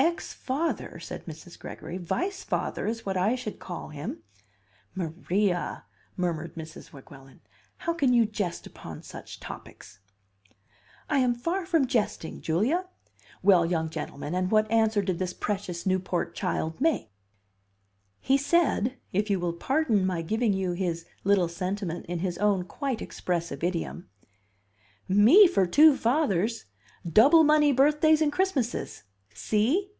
"Ex 0.00 0.32
father!" 0.32 0.98
said 1.00 1.26
Mrs. 1.26 1.58
Gregory. 1.58 1.96
"Vice 1.96 2.42
father 2.42 2.86
is 2.86 3.04
what 3.06 3.16
I 3.16 3.34
should 3.36 3.58
call 3.60 3.90
him." 3.90 4.22
"Maria!" 4.94 5.84
murmured 6.16 6.54
Mrs. 6.56 6.92
Weguelin, 6.92 7.40
"how 7.78 7.94
can 7.94 8.12
you 8.12 8.24
jest 8.26 8.66
upon 8.66 9.02
such 9.02 9.38
topics?" 9.38 10.00
"I 11.08 11.18
am 11.18 11.34
far 11.34 11.64
from 11.66 11.86
jesting, 11.86 12.40
Julia. 12.40 12.86
Well, 13.42 13.64
young 13.66 13.90
gentleman, 13.90 14.34
and 14.34 14.50
what 14.50 14.68
answer 14.72 15.02
did 15.02 15.18
this 15.20 15.32
precious 15.34 15.84
Newport 15.86 16.34
child 16.34 16.80
make?" 16.80 17.10
"He 18.20 18.36
said 18.36 18.96
(if 19.12 19.28
you 19.30 19.38
will 19.38 19.52
pardon 19.52 20.04
my 20.06 20.22
giving 20.22 20.52
you 20.52 20.72
his 20.72 21.04
little 21.22 21.48
sentiment 21.48 22.06
in 22.06 22.20
his 22.20 22.38
own 22.38 22.64
quite 22.64 23.00
expressive 23.02 23.62
idiom), 23.62 24.08
'Me 25.08 25.46
for 25.46 25.66
two 25.66 25.96
fathers! 25.96 26.64
Double 27.08 27.44
money 27.44 27.72
birthdays 27.72 28.20
and 28.22 28.32
Christmases. 28.32 29.02
See? 29.32 29.92